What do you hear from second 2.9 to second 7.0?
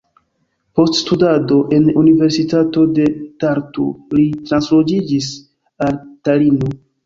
de Tartu li transloĝiĝis al Talino.